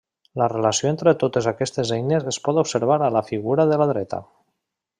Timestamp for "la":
0.41-0.45, 3.19-3.23, 3.83-3.89